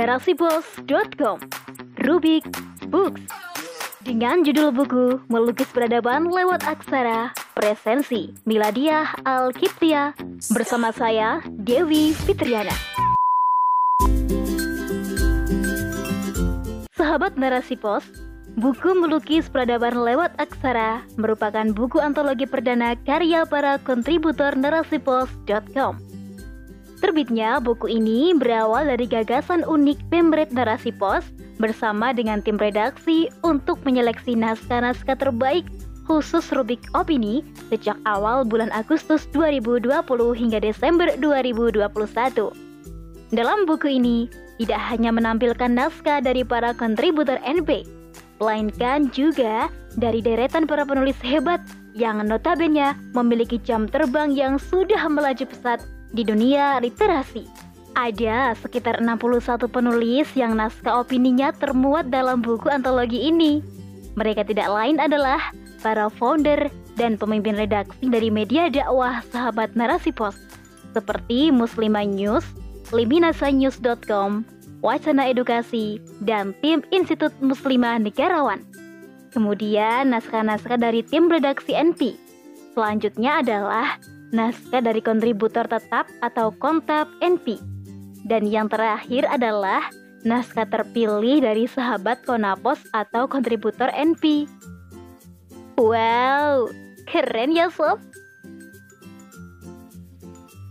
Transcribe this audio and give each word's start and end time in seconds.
narasipos.com 0.00 1.36
Rubik 2.00 2.48
Books. 2.88 3.20
Dengan 4.00 4.40
judul 4.40 4.72
buku 4.72 5.20
Melukis 5.28 5.68
Peradaban 5.76 6.24
Lewat 6.24 6.64
Aksara 6.64 7.36
Presensi 7.52 8.32
Miladiah 8.48 9.12
Al-Kiptia 9.28 10.16
bersama 10.56 10.88
saya 10.96 11.44
Dewi 11.52 12.16
Fitriana. 12.16 12.72
Sahabat 16.96 17.36
Narasi 17.36 17.76
Pos, 17.76 18.08
buku 18.56 18.96
Melukis 18.96 19.52
Peradaban 19.52 20.00
Lewat 20.00 20.32
Aksara 20.40 21.04
merupakan 21.20 21.68
buku 21.76 22.00
antologi 22.00 22.48
perdana 22.48 22.96
karya 23.04 23.44
para 23.44 23.76
kontributor 23.84 24.56
narasipos.com 24.56 26.09
Terbitnya 27.10 27.58
buku 27.58 27.90
ini 27.90 28.30
berawal 28.38 28.86
dari 28.86 29.02
gagasan 29.02 29.66
unik 29.66 29.98
Pemret 30.14 30.54
Narasi 30.54 30.94
Pos 30.94 31.26
bersama 31.58 32.14
dengan 32.14 32.38
tim 32.38 32.54
redaksi 32.54 33.26
untuk 33.42 33.82
menyeleksi 33.82 34.38
naskah-naskah 34.38 35.18
terbaik 35.18 35.66
khusus 36.06 36.46
Rubik 36.54 36.78
Opini 36.94 37.42
sejak 37.66 37.98
awal 38.06 38.46
bulan 38.46 38.70
Agustus 38.70 39.26
2020 39.34 39.90
hingga 40.38 40.62
Desember 40.62 41.10
2021. 41.18 41.82
Dalam 43.34 43.66
buku 43.66 43.90
ini, 43.90 44.30
tidak 44.62 44.78
hanya 44.78 45.10
menampilkan 45.10 45.74
naskah 45.74 46.22
dari 46.22 46.46
para 46.46 46.70
kontributor 46.78 47.42
NP, 47.42 47.90
melainkan 48.38 49.10
juga 49.10 49.66
dari 49.98 50.22
deretan 50.22 50.62
para 50.62 50.86
penulis 50.86 51.18
hebat 51.26 51.58
yang 51.90 52.22
notabene 52.22 52.94
memiliki 53.18 53.58
jam 53.66 53.90
terbang 53.90 54.30
yang 54.30 54.62
sudah 54.62 55.10
melaju 55.10 55.42
pesat 55.42 55.82
di 56.10 56.22
dunia 56.26 56.78
literasi. 56.82 57.46
Ada 57.98 58.54
sekitar 58.54 59.02
61 59.02 59.66
penulis 59.66 60.30
yang 60.38 60.54
naskah 60.54 61.02
opininya 61.02 61.50
termuat 61.50 62.08
dalam 62.08 62.38
buku 62.38 62.70
antologi 62.70 63.26
ini. 63.26 63.60
Mereka 64.14 64.46
tidak 64.46 64.70
lain 64.70 65.02
adalah 65.02 65.50
para 65.82 66.06
founder 66.06 66.70
dan 66.94 67.18
pemimpin 67.18 67.58
redaksi 67.58 68.06
dari 68.06 68.30
media 68.30 68.70
dakwah 68.70 69.24
sahabat 69.32 69.74
narasi 69.74 70.14
pos 70.14 70.38
seperti 70.92 71.54
Muslimah 71.54 72.06
News, 72.06 72.46
liminasa-news.com, 72.90 74.42
Wacana 74.82 75.30
Edukasi, 75.30 76.02
dan 76.22 76.52
tim 76.60 76.82
Institut 76.90 77.30
Muslimah 77.38 78.02
Negarawan. 78.02 78.62
Kemudian 79.30 80.10
naskah-naskah 80.10 80.74
dari 80.74 81.06
tim 81.06 81.30
redaksi 81.30 81.70
NP. 81.70 82.18
Selanjutnya 82.74 83.42
adalah 83.42 83.98
naskah 84.30 84.82
dari 84.82 85.02
kontributor 85.02 85.66
tetap 85.66 86.06
atau 86.22 86.54
kontab 86.54 87.10
NP. 87.22 87.58
Dan 88.26 88.46
yang 88.46 88.70
terakhir 88.70 89.26
adalah 89.26 89.90
naskah 90.22 90.68
terpilih 90.68 91.42
dari 91.42 91.66
sahabat 91.66 92.22
Konapos 92.22 92.78
atau 92.94 93.26
kontributor 93.26 93.90
NP. 93.90 94.46
Wow, 95.80 96.68
keren 97.08 97.56
ya 97.56 97.72
sob? 97.72 97.98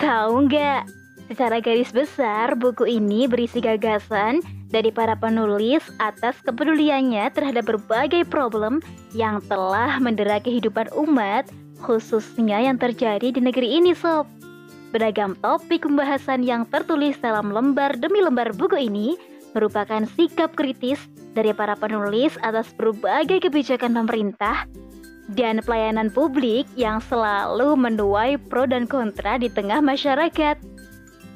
Tahu 0.00 0.48
nggak? 0.48 0.84
Secara 1.30 1.62
garis 1.62 1.94
besar, 1.94 2.58
buku 2.58 2.90
ini 2.90 3.30
berisi 3.30 3.62
gagasan 3.62 4.42
dari 4.70 4.90
para 4.90 5.14
penulis 5.18 5.82
atas 5.98 6.38
kepeduliannya 6.42 7.30
terhadap 7.34 7.70
berbagai 7.70 8.26
problem 8.26 8.82
yang 9.14 9.42
telah 9.46 9.98
mendera 10.02 10.42
kehidupan 10.42 10.90
umat 10.94 11.46
khususnya 11.80 12.60
yang 12.60 12.76
terjadi 12.76 13.32
di 13.32 13.40
negeri 13.40 13.80
ini 13.80 13.96
sob. 13.96 14.28
Beragam 14.90 15.38
topik 15.38 15.86
pembahasan 15.86 16.42
yang 16.42 16.66
tertulis 16.66 17.16
dalam 17.22 17.54
lembar 17.54 17.94
demi 17.98 18.20
lembar 18.20 18.50
buku 18.54 18.90
ini 18.90 19.14
merupakan 19.54 20.06
sikap 20.14 20.54
kritis 20.54 20.98
dari 21.34 21.54
para 21.54 21.74
penulis 21.78 22.34
atas 22.42 22.70
berbagai 22.74 23.46
kebijakan 23.46 23.94
pemerintah 23.94 24.66
dan 25.34 25.62
pelayanan 25.62 26.10
publik 26.10 26.66
yang 26.74 26.98
selalu 26.98 27.78
menuai 27.78 28.34
pro 28.50 28.66
dan 28.66 28.86
kontra 28.86 29.38
di 29.38 29.46
tengah 29.46 29.78
masyarakat. 29.78 30.58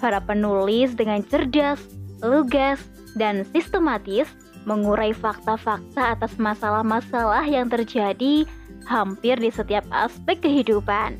Para 0.00 0.18
penulis 0.24 0.96
dengan 0.96 1.20
cerdas, 1.28 1.78
lugas, 2.24 2.80
dan 3.14 3.44
sistematis 3.52 4.26
mengurai 4.64 5.12
fakta-fakta 5.12 6.16
atas 6.16 6.32
masalah-masalah 6.38 7.44
yang 7.44 7.68
terjadi 7.68 8.48
hampir 8.86 9.38
di 9.38 9.50
setiap 9.50 9.86
aspek 9.90 10.40
kehidupan. 10.42 11.18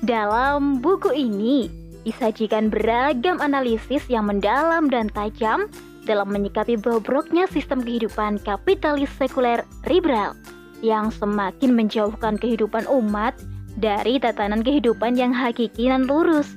Dalam 0.00 0.80
buku 0.80 1.12
ini 1.12 1.68
disajikan 2.08 2.72
beragam 2.72 3.36
analisis 3.44 4.08
yang 4.08 4.28
mendalam 4.32 4.88
dan 4.88 5.12
tajam 5.12 5.68
dalam 6.08 6.32
menyikapi 6.32 6.80
bobroknya 6.80 7.44
sistem 7.52 7.84
kehidupan 7.84 8.40
kapitalis 8.40 9.12
sekuler 9.20 9.60
liberal 9.84 10.32
yang 10.80 11.12
semakin 11.12 11.76
menjauhkan 11.76 12.40
kehidupan 12.40 12.88
umat 12.88 13.36
dari 13.76 14.16
tatanan 14.16 14.64
kehidupan 14.64 15.14
yang 15.14 15.30
hakiki 15.30 15.92
dan 15.92 16.08
lurus. 16.08 16.48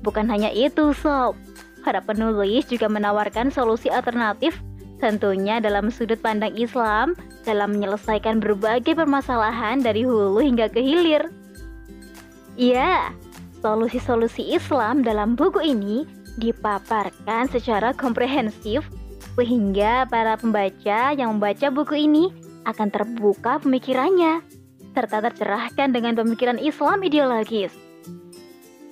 Bukan 0.00 0.24
hanya 0.32 0.48
itu, 0.48 0.96
sob. 0.96 1.36
Para 1.84 2.00
penulis 2.00 2.68
juga 2.68 2.88
menawarkan 2.88 3.52
solusi 3.52 3.92
alternatif 3.92 4.56
tentunya 4.98 5.62
dalam 5.62 5.88
sudut 5.94 6.18
pandang 6.18 6.52
Islam 6.58 7.14
dalam 7.48 7.80
menyelesaikan 7.80 8.44
berbagai 8.44 8.92
permasalahan 8.92 9.80
dari 9.80 10.04
hulu 10.04 10.44
hingga 10.44 10.68
ke 10.68 10.84
hilir. 10.84 11.32
Ya, 12.60 13.16
solusi-solusi 13.64 14.52
Islam 14.52 15.00
dalam 15.00 15.32
buku 15.32 15.64
ini 15.64 16.04
dipaparkan 16.36 17.48
secara 17.48 17.96
komprehensif 17.96 18.84
sehingga 19.32 20.04
para 20.10 20.36
pembaca 20.36 21.14
yang 21.16 21.38
membaca 21.38 21.72
buku 21.72 22.04
ini 22.04 22.28
akan 22.68 22.92
terbuka 22.92 23.62
pemikirannya 23.62 24.44
serta 24.92 25.24
tercerahkan 25.30 25.94
dengan 25.94 26.18
pemikiran 26.18 26.58
Islam 26.58 27.00
ideologis. 27.06 27.70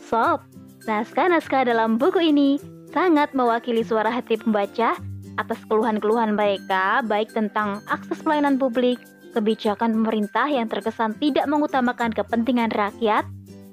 Sob, 0.00 0.42
naskah-naskah 0.88 1.68
dalam 1.68 2.00
buku 2.00 2.32
ini 2.32 2.56
sangat 2.90 3.30
mewakili 3.36 3.84
suara 3.86 4.10
hati 4.10 4.40
pembaca 4.40 4.96
atas 5.38 5.60
keluhan-keluhan 5.68 6.34
mereka 6.34 7.04
baik 7.06 7.30
tentang 7.30 7.84
akses 7.86 8.22
pelayanan 8.24 8.58
publik, 8.58 8.98
kebijakan 9.36 9.94
pemerintah 9.94 10.50
yang 10.50 10.66
terkesan 10.66 11.14
tidak 11.22 11.46
mengutamakan 11.46 12.10
kepentingan 12.10 12.72
rakyat, 12.74 13.22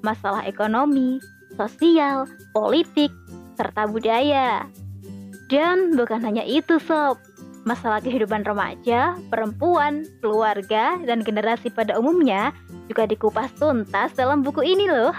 masalah 0.06 0.46
ekonomi, 0.46 1.18
sosial, 1.58 2.30
politik, 2.54 3.10
serta 3.58 3.90
budaya. 3.90 4.66
Dan 5.48 5.96
bukan 5.96 6.22
hanya 6.22 6.44
itu 6.44 6.78
sob, 6.78 7.18
masalah 7.66 7.98
kehidupan 8.04 8.46
remaja, 8.46 9.16
perempuan, 9.32 10.06
keluarga, 10.22 11.00
dan 11.02 11.24
generasi 11.24 11.72
pada 11.72 11.96
umumnya 11.98 12.54
juga 12.86 13.04
dikupas 13.08 13.52
tuntas 13.56 14.14
dalam 14.14 14.40
buku 14.40 14.62
ini 14.64 14.86
loh. 14.86 15.12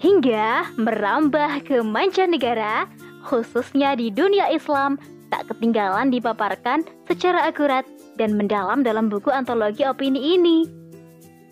Hingga 0.00 0.80
merambah 0.80 1.60
ke 1.64 1.84
mancanegara, 1.84 2.88
khususnya 3.24 3.92
di 3.96 4.08
dunia 4.08 4.48
Islam 4.48 4.96
tak 5.30 5.46
ketinggalan 5.48 6.10
dipaparkan 6.10 6.82
secara 7.06 7.46
akurat 7.46 7.86
dan 8.18 8.34
mendalam 8.36 8.82
dalam 8.82 9.08
buku 9.08 9.30
antologi 9.30 9.86
opini 9.86 10.36
ini. 10.36 10.66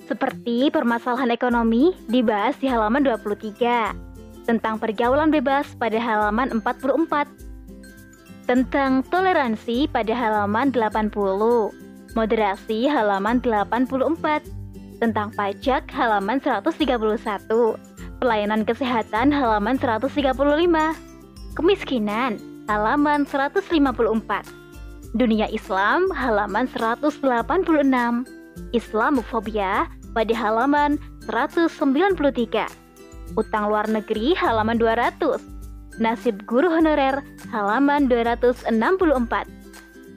Seperti 0.05 0.69
permasalahan 0.69 1.31
ekonomi 1.31 1.95
dibahas 2.11 2.57
di 2.59 2.67
halaman 2.67 3.05
23, 3.05 3.93
tentang 4.49 4.81
pergaulan 4.81 5.29
bebas 5.29 5.77
pada 5.77 6.01
halaman 6.01 6.49
44, 6.65 7.29
tentang 8.49 9.05
toleransi 9.13 9.87
pada 9.93 10.13
halaman 10.17 10.73
80, 10.73 11.13
moderasi 12.17 12.89
halaman 12.89 13.45
84, 13.45 14.41
tentang 14.99 15.29
pajak 15.37 15.85
halaman 15.93 16.41
131, 16.41 17.77
pelayanan 18.17 18.65
kesehatan 18.65 19.29
halaman 19.29 19.77
135, 19.77 20.33
kemiskinan 21.53 22.41
halaman 22.69 23.25
154. 23.25 23.65
Dunia 25.17 25.49
Islam 25.49 26.13
halaman 26.13 26.69
186. 26.69 27.25
Islamofobia 28.77 29.89
pada 30.13 30.35
halaman 30.37 31.01
193. 31.25 32.69
Utang 33.41 33.65
luar 33.73 33.89
negeri 33.89 34.37
halaman 34.37 34.77
200. 34.77 35.41
Nasib 35.99 36.45
guru 36.45 36.69
honorer 36.69 37.25
halaman 37.49 38.07
264. 38.07 38.69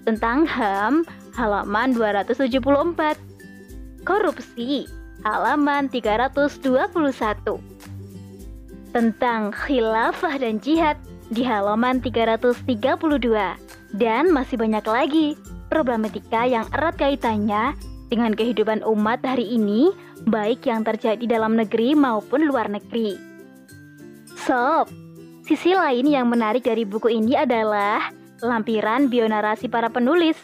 Tentang 0.04 0.44
HAM 0.44 1.08
halaman 1.34 1.96
274. 1.96 3.16
Korupsi 4.04 4.92
halaman 5.24 5.88
321. 5.88 7.64
Tentang 8.92 9.56
khilafah 9.56 10.36
dan 10.36 10.60
jihad 10.60 11.00
di 11.32 11.48
halaman 11.48 12.04
332 12.04 12.68
dan 13.96 14.24
masih 14.30 14.60
banyak 14.60 14.86
lagi 14.86 15.28
problematika 15.72 16.44
yang 16.44 16.68
erat 16.76 17.00
kaitannya 17.00 17.74
dengan 18.12 18.36
kehidupan 18.36 18.84
umat 18.84 19.24
hari 19.24 19.56
ini 19.56 19.96
baik 20.28 20.68
yang 20.68 20.84
terjadi 20.84 21.40
dalam 21.40 21.56
negeri 21.56 21.96
maupun 21.96 22.44
luar 22.44 22.68
negeri. 22.68 23.16
Sob, 24.36 24.92
Sisi 25.42 25.74
lain 25.74 26.06
yang 26.06 26.30
menarik 26.30 26.64
dari 26.64 26.86
buku 26.86 27.12
ini 27.12 27.34
adalah 27.34 28.14
lampiran 28.46 29.10
bionarasi 29.10 29.68
para 29.68 29.90
penulis. 29.90 30.38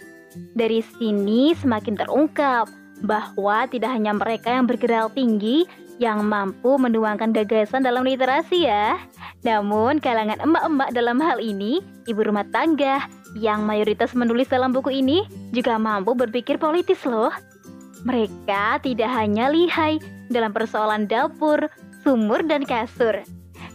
Dari 0.57 0.81
sini 0.83 1.54
semakin 1.54 1.95
terungkap 1.95 2.68
bahwa 3.06 3.69
tidak 3.69 3.94
hanya 3.94 4.12
mereka 4.12 4.51
yang 4.57 4.66
bergerak 4.66 5.13
tinggi 5.13 5.69
yang 5.97 6.25
mampu 6.25 6.77
menuangkan 6.77 7.33
gagasan 7.33 7.85
dalam 7.85 8.05
literasi 8.05 8.69
ya. 8.69 8.97
Namun 9.45 9.97
kalangan 10.01 10.41
emak-emak 10.41 10.89
dalam 10.94 11.17
hal 11.21 11.41
ini, 11.41 11.81
ibu 12.09 12.21
rumah 12.21 12.45
tangga 12.53 13.05
yang 13.38 13.65
mayoritas 13.65 14.13
menulis 14.17 14.49
dalam 14.49 14.73
buku 14.73 15.01
ini 15.01 15.25
juga 15.53 15.77
mampu 15.77 16.13
berpikir 16.17 16.57
politis 16.57 17.01
loh. 17.05 17.33
Mereka 18.05 18.81
tidak 18.85 19.09
hanya 19.09 19.49
lihai 19.49 19.97
dalam 20.29 20.53
persoalan 20.53 21.09
dapur, 21.09 21.65
sumur, 22.05 22.45
dan 22.45 22.63
kasur. 22.63 23.25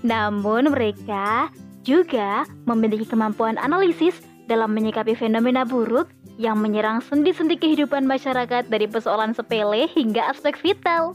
Namun 0.06 0.70
mereka 0.70 1.50
juga 1.82 2.46
memiliki 2.66 3.06
kemampuan 3.06 3.58
analisis 3.58 4.22
dalam 4.46 4.70
menyikapi 4.74 5.14
fenomena 5.18 5.66
buruk 5.66 6.10
yang 6.38 6.58
menyerang 6.58 7.02
sendi-sendi 7.02 7.58
kehidupan 7.58 8.06
masyarakat 8.06 8.66
dari 8.66 8.86
persoalan 8.88 9.34
sepele 9.34 9.86
hingga 9.90 10.32
aspek 10.32 10.58
vital. 10.58 11.14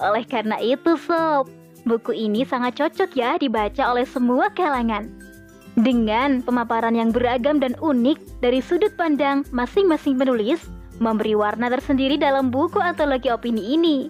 Oleh 0.00 0.24
karena 0.28 0.60
itu, 0.60 0.96
sob, 1.00 1.48
buku 1.88 2.12
ini 2.12 2.44
sangat 2.44 2.76
cocok 2.76 3.10
ya 3.16 3.40
dibaca 3.40 3.82
oleh 3.88 4.04
semua 4.04 4.52
kalangan. 4.52 5.08
Dengan 5.76 6.40
pemaparan 6.40 6.96
yang 6.96 7.12
beragam 7.12 7.60
dan 7.60 7.76
unik 7.80 8.40
dari 8.40 8.64
sudut 8.64 8.92
pandang 8.96 9.44
masing-masing 9.52 10.16
penulis, 10.16 10.64
memberi 11.00 11.36
warna 11.36 11.68
tersendiri 11.68 12.16
dalam 12.16 12.48
buku 12.48 12.80
antologi 12.80 13.28
opini 13.28 13.76
ini. 13.76 14.08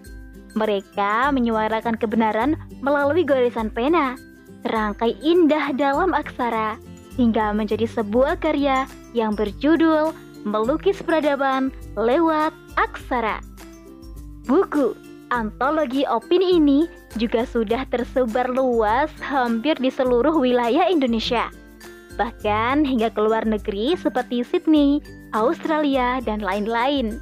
Mereka 0.55 1.35
menyuarakan 1.35 1.99
kebenaran 1.99 2.55
melalui 2.81 3.27
garisan 3.27 3.69
pena, 3.69 4.15
serangkai 4.63 5.19
indah 5.21 5.75
dalam 5.75 6.15
aksara, 6.15 6.79
hingga 7.19 7.51
menjadi 7.53 7.85
sebuah 7.91 8.39
karya 8.39 8.87
yang 9.13 9.35
berjudul 9.35 10.15
Melukis 10.47 11.03
Peradaban 11.03 11.75
lewat 11.99 12.55
Aksara. 12.79 13.43
Buku 14.47 14.95
antologi 15.31 16.07
opini 16.07 16.59
ini 16.59 16.81
juga 17.19 17.43
sudah 17.49 17.87
tersebar 17.91 18.51
luas 18.51 19.11
hampir 19.23 19.75
di 19.79 19.91
seluruh 19.91 20.35
wilayah 20.37 20.87
Indonesia. 20.87 21.51
Bahkan 22.17 22.87
hingga 22.87 23.13
ke 23.13 23.21
luar 23.21 23.45
negeri 23.45 23.93
seperti 23.99 24.41
Sydney, 24.47 25.05
Australia, 25.37 26.23
dan 26.25 26.41
lain-lain. 26.41 27.21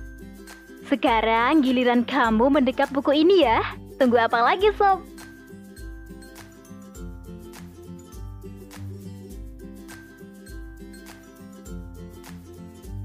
Sekarang 0.86 1.64
giliran 1.64 2.04
kamu 2.06 2.60
mendekap 2.60 2.92
buku 2.92 3.24
ini 3.24 3.42
ya. 3.42 3.64
Tunggu 3.98 4.20
apa 4.20 4.38
lagi 4.42 4.70
sob? 4.76 5.13